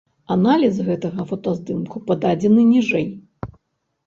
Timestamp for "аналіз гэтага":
0.35-1.25